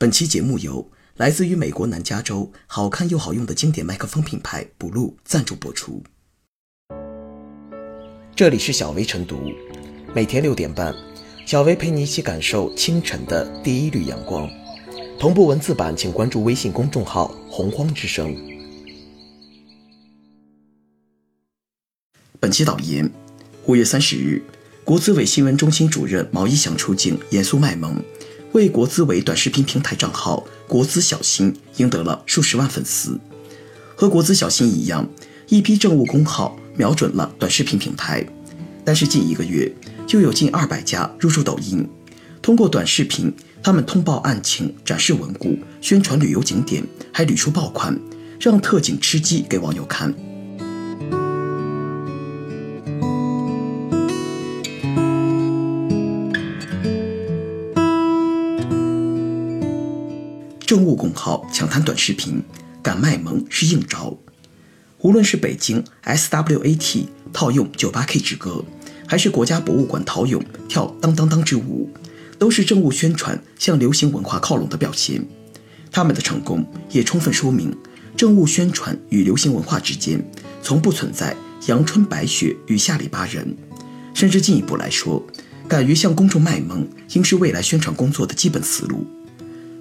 [0.00, 6.00] 本期节目由来自于美国南加州、好看又好用的经典麦克风品牌 Blue 赞助播出。
[8.36, 9.50] 这里是小薇晨读，
[10.14, 10.94] 每天六点半，
[11.44, 14.48] 小薇陪你一起感受清晨的第一缕阳光。
[15.18, 18.32] 同步文字版，请关注微信公众号“洪荒之声”。
[22.38, 23.10] 本期导言：
[23.66, 24.40] 五月三十日，
[24.84, 28.00] 国资委新闻中心主任毛一翔出镜，严肃卖萌。
[28.52, 33.18] 为国资委短视频平台账号“国资小新”赢得了数十万粉丝。
[33.94, 35.06] 和国资小新一样，
[35.48, 38.26] 一批政务工号瞄准了短视频平台，
[38.84, 39.70] 但是近一个月
[40.06, 41.86] 就有近二百家入驻抖音，
[42.40, 43.30] 通过短视频，
[43.62, 47.98] 他们通报案情、展示文物、宣传旅游景点，还屡出爆款，
[48.40, 50.14] 让特警吃鸡给网友看。
[60.68, 62.42] 政务工号抢滩短视频，
[62.82, 64.14] 敢卖萌是硬招。
[64.98, 68.62] 无论是北京 SWAT 套用 98K 之歌，
[69.06, 71.88] 还是国家博物馆陶俑跳当当当之舞，
[72.38, 75.26] 都是政务宣传向流行文化靠拢的表现。
[75.90, 77.74] 他们的成功也充分说明，
[78.14, 80.22] 政务宣传与流行文化之间
[80.62, 83.56] 从不存在阳春白雪与下里巴人。
[84.12, 85.26] 甚至进一步来说，
[85.66, 89.06] 敢于向公众卖萌，应是未来宣传工作的基本思路。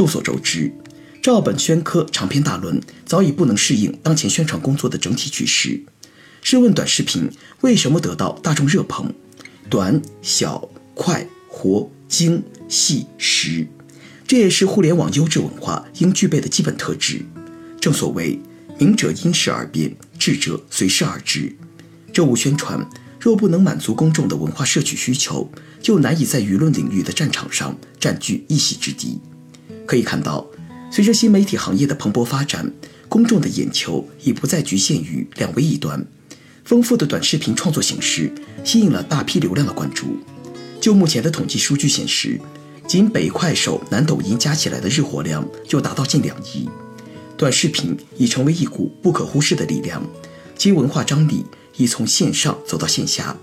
[0.00, 0.72] 众所周知，
[1.20, 5.78] 照本宣科长篇大论早已不能适应当前宣传工作的整体趋势。
[6.40, 9.12] 试问短视频为什么得到大众热捧？
[9.68, 13.66] 短、小、快、活、精、细、实，
[14.26, 17.20] 这也是互联网优质文化应具备的基本特质。
[17.78, 18.40] 正所谓
[18.80, 21.54] “明者因时而变，智者随事而知”。
[22.10, 22.88] 政务宣传
[23.20, 29.20] 若不能满足公众的文化摄取需求，就难以在舆论领域的战场上占据一席之地。
[29.90, 30.46] 可以看到，
[30.88, 32.72] 随着新媒体行业的蓬勃发展，
[33.08, 36.06] 公众的眼球已不再局限于两微一端，
[36.64, 40.16] 丰富的短视频创作形式吸引了大批流量的关注。
[40.80, 42.40] 就目前的统计数据显示，
[42.86, 46.70] 仅北快手、南抖音加起来的日活量就达到近两亿。
[47.36, 50.00] 短视频已成为一股不可忽视的力量，
[50.56, 51.44] 其文化张力
[51.76, 53.36] 已从线上走到线下。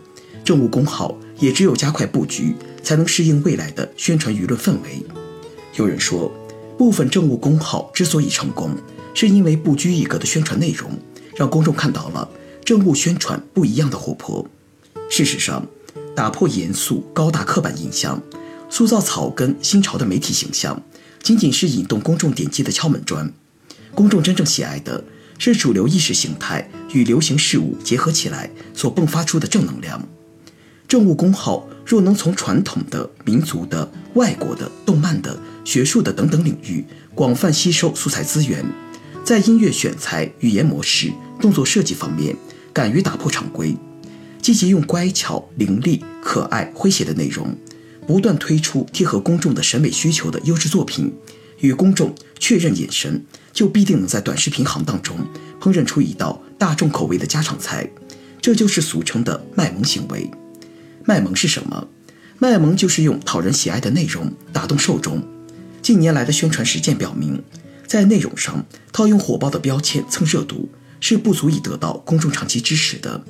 [0.46, 5.03] 政务工号也只有加快布局，才能适应未来的宣传舆论氛围。
[5.77, 6.31] 有人说，
[6.75, 8.75] 部分政务工号之所以成功，
[9.13, 10.89] 是因为不拘一格的宣传内容，
[11.35, 12.27] 让公众看到了
[12.65, 14.43] 政务宣传不一样的活泼。
[15.07, 15.63] 事实上，
[16.15, 18.19] 打破严肃高大刻板印象，
[18.71, 20.81] 塑造草根新潮的媒体形象，
[21.21, 23.31] 仅仅是引动公众点击的敲门砖。
[23.94, 25.03] 公众真正喜爱的
[25.38, 30.03] 是主流意识形态与流行事物结合起来所迸发出的正能量。
[30.88, 36.84] 政务工号若能从传统的、民族的、外国的、动漫的、学术的等等领域
[37.16, 38.66] 广泛吸收素材资源，
[39.24, 41.09] 在音乐选材、语言模式、
[41.40, 42.36] 动作设计方面
[42.74, 43.74] 敢于打破常规，
[44.42, 47.56] 积极用乖巧、伶俐、可爱、诙谐的内容，
[48.06, 51.14] 不断推出贴合公众的审美需求的优质作品，
[51.59, 55.18] 与公众确认眼神，就必定能在短视频行当中
[55.62, 57.90] 烹饪出一道大众口味的家常菜。
[58.42, 60.30] 这就是俗称的卖萌行为。
[61.07, 61.88] 卖萌是什么？
[62.38, 65.25] 卖萌就是用讨人喜爱的内容打动受众。
[65.81, 67.41] 近年来的宣传实践表明，
[67.88, 70.69] 在内容上套用火爆的标签蹭热度
[71.00, 73.23] 是不足以得到公众长期支持的。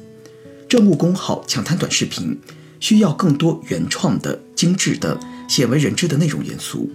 [0.67, 2.39] 政务工号抢滩短视频
[2.79, 5.15] 需要更多原创的、精致的、
[5.47, 6.89] 鲜为人知的内容元素，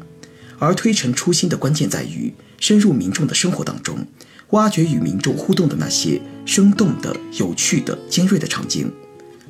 [0.59, 4.05] 而推陈出新的关键在于深入民众的生活当中，
[4.51, 8.93] 挖掘与民众互动的那些生动的、有趣的、尖锐的场景，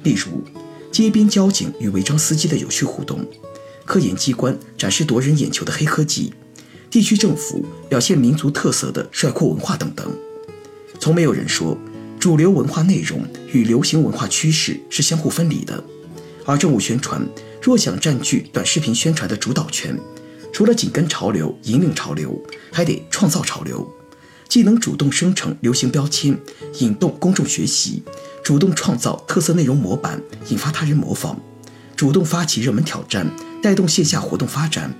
[0.02, 0.44] 例如。
[0.92, 3.26] 街边交警与违章司机的有趣互动，
[3.86, 6.34] 科研机关展示夺人眼球的黑科技，
[6.90, 10.06] 地区政府表现民族特色的帅酷文化等等。
[11.00, 11.78] 从没有人说
[12.20, 15.82] 主流文化内容与流行文化趋势是相互分离的，
[16.44, 17.26] 而政务宣传
[17.62, 19.98] 若想占据短视频宣传的主导权，
[20.52, 22.38] 除了紧跟潮流、引领潮流，
[22.70, 23.90] 还得创造潮流，
[24.52, 26.38] 既能主动生成流行标签，
[26.80, 28.02] 引动公众学习。
[28.44, 30.20] 主动创造特色内容模板，
[30.50, 31.34] 引发他人模仿；
[31.96, 33.26] 主动发起热门挑战，
[33.62, 34.92] 带动线下活动发展。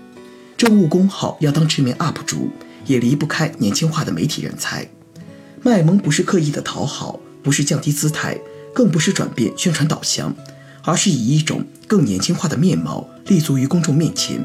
[0.57, 2.49] 政务工号要当知名 UP 主，
[2.87, 4.89] 也离不开年轻化的媒体人才。
[5.61, 8.41] 卖萌不是刻意的讨好，不是降低姿态，
[8.73, 10.35] 更不是转变宣传导向，
[10.83, 14.43] 而是以一种更年轻化的面貌立足于公众面前。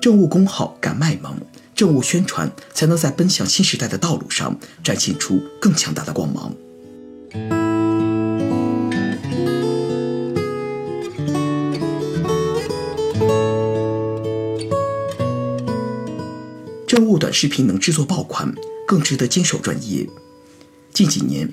[0.00, 1.38] 政务工号敢卖萌，
[1.74, 6.54] 政务宣传才能在奔向新时代的道路上展现出更强大的光芒。
[16.86, 18.54] 政务短视频能制作爆款，
[18.86, 20.08] 更值得坚守专业。
[20.92, 21.52] 近几年，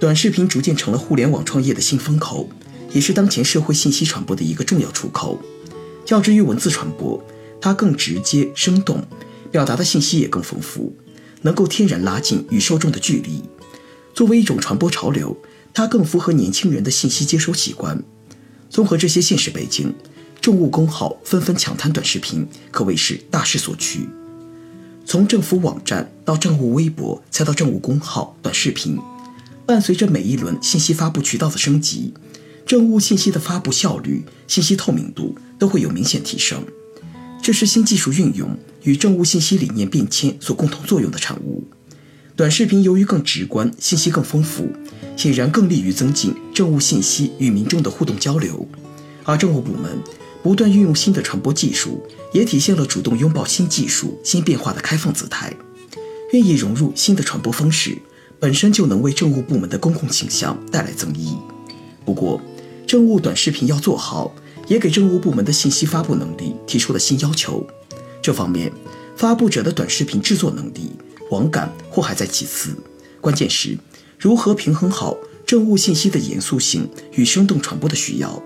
[0.00, 2.48] 短视频逐渐成了互联网创业的新风口，
[2.92, 5.38] 也是当前社会信息传播的一个重要出口。
[6.06, 7.22] 较之于文字传播，
[7.60, 9.04] 它更直接生动，
[9.50, 10.96] 表达的信息也更丰富，
[11.42, 13.42] 能够天然拉近与受众的距离。
[14.14, 15.36] 作为一种传播潮流，
[15.72, 18.02] 它更符合年轻人的信息接收习惯。
[18.68, 19.94] 综合这些现实背景，
[20.40, 24.08] 政务公号纷纷抢滩短视频，可谓是大势所趋。
[25.06, 28.98] 从政府网站到政务微博，再到政务公号短视频，
[29.64, 32.12] 伴随着每一轮信息发布渠道的升级，
[32.66, 36.62] 政务信息的发布效率、信息透明度都会有明显提升。
[37.40, 38.54] 这是新技术运用
[38.88, 41.62] 与政务信息理念变迁所共同作用的产物。
[42.34, 44.66] 短视频由于更直观，信息更丰富，
[45.14, 48.66] 显然更利于增进政务信息与民众的互动交流，
[49.24, 49.98] 而政务部门。
[50.42, 52.00] 不断运用新的传播技术，
[52.32, 55.52] 也体现了主动拥抱新技术、新变化的开放姿态。
[56.32, 57.98] 愿意融入新的传播方式，
[58.40, 61.36] 本身就能为政务部门的公共形象带来增益。
[62.06, 62.40] 不过，
[62.86, 64.34] 政务短视频要做好，
[64.66, 67.66] 也给政务部门的信息发布能力提出了新要求。
[68.28, 68.70] 这方面，
[69.16, 70.90] 发布者的短视频制作能力、
[71.30, 72.76] 网感或还在其次，
[73.22, 73.74] 关键是
[74.18, 75.16] 如何平衡好
[75.46, 78.42] 政务信息的严肃性与生动传播的需要。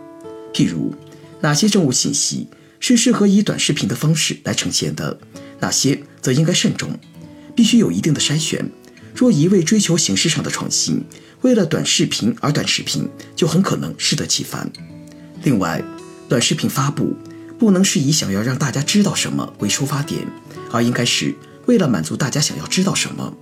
[0.55, 0.95] 譬如，
[1.41, 2.47] 哪些政务信息
[2.79, 5.19] 是适合以短视频的方式来呈现的？
[5.59, 6.97] 哪些则应该慎重？
[7.57, 8.65] 必须有一定的筛选。
[9.17, 11.03] 若一味追求形式上的创新，
[11.41, 14.71] 为了短视频而短视频，就很可能适得其反。
[15.43, 15.83] 另外，
[16.29, 17.17] 短视频发布
[17.63, 20.27] 不能是以想要让大家知道什么为出发点，
[20.73, 21.33] 而应该是
[21.67, 23.33] 为了满足大家想要知道什么。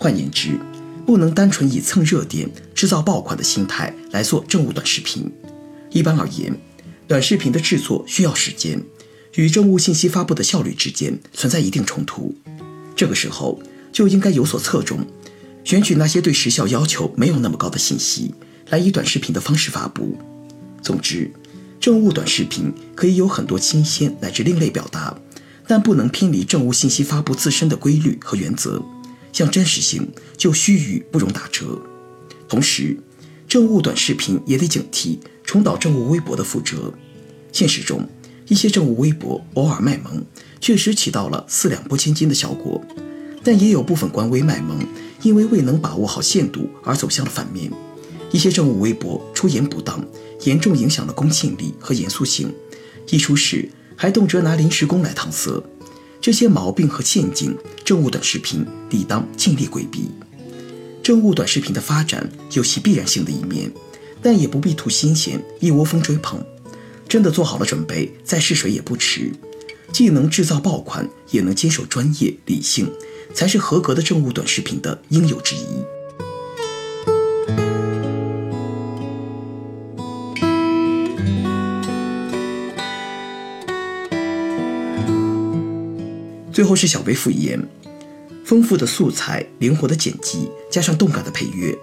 [0.00, 0.58] 换言之，
[1.06, 5.32] 不能单纯以蹭热点、制造爆款的心态来做政务短视频。
[5.90, 6.52] 一般而言。
[7.06, 8.82] 短视频的制作需要时间，
[9.36, 12.34] 与政务信息发布的效率之间存在一定冲突。
[12.96, 13.62] 这个时候
[13.92, 15.06] 就应该有所侧重，
[15.62, 18.34] 选取那些对时效要求没有那么高的信息，
[18.70, 20.18] 来以短视频的方式发布。
[20.82, 21.30] 总之，
[21.82, 25.18] 政务短视频可以有很多新鲜乃至另类表达，
[25.66, 28.80] 但不能偏离政务信息发布自身的规律和原则。
[29.32, 31.76] 像真实性就须臾不容打折。
[32.48, 32.96] 同时，
[33.48, 35.18] 政务短视频也得警惕。
[35.42, 36.94] 重蹈政务微博的覆辙，
[37.50, 38.08] 现实中
[38.46, 40.24] 一些政务微博偶尔卖萌，
[40.60, 42.80] 确实起到了四两拨千斤的效果，
[43.42, 44.86] 但也有部分官微卖萌，
[45.22, 47.72] 因为未能把握好限度而走向了反面。
[48.32, 50.04] 一些政务微博出言不当，
[50.42, 52.52] 严重影响了公信力和严肃性，
[53.10, 55.62] 一出事还动辄拿临时工来搪塞，
[56.20, 60.10] 这些毛病和陷阱，政务短视频理当尽力规避。
[61.02, 63.70] 政务短视频的发展有其必然性的一面。
[64.24, 66.40] 但也不必图新鲜，一窝蜂追捧。
[67.08, 69.32] 真的做好了准备，再试水也不迟。
[69.90, 72.88] 既能制造爆款，也能坚守专业理性，
[73.34, 75.66] 才是合格的政务短视频的应有之义。
[86.52, 87.60] 最后是小微复言。
[88.44, 91.74] 丰富的素材、灵活的剪辑，加上动感的配乐，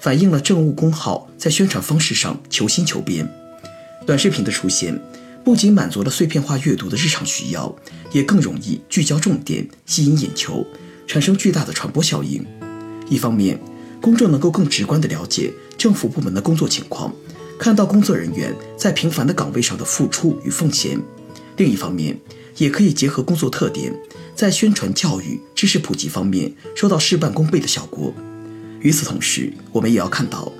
[0.00, 3.26] 反映了政务公号在宣传方式上求新求变。
[4.04, 5.00] 短视频的出现，
[5.44, 7.74] 不仅满足了碎片化阅读的日常需要，
[8.12, 10.66] 也更容易聚焦重点、吸引眼球，
[11.06, 12.44] 产生巨大的传播效应。
[13.08, 13.58] 一方面，
[14.00, 17.14] 公众能够更直观地了解政府部门的工作情况，
[17.58, 20.98] 看到工作人员在平凡的岗位上的付出与奉献；
[21.56, 22.18] 另一方面，
[22.58, 23.94] 也可以结合工作特点。
[24.34, 28.14] 在宣传教育、知识普及方面收到事半功倍的效果。
[28.80, 30.52] 与此同时，我们也要看到，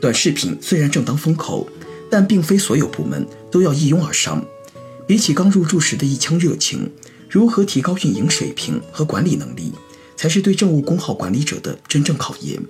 [0.00, 1.66] 短视频虽然正当风口，
[2.08, 4.44] 但并非所有部门都要一拥而上。
[5.06, 6.90] 比起刚入驻时的一腔热情，
[7.28, 9.72] 如何提高运营水平和管理能力，
[10.16, 12.62] 才是对政务公号管理者的真正考验。